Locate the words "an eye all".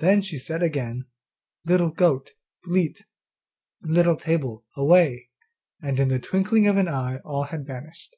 6.76-7.44